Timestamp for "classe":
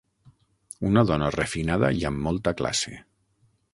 2.63-2.95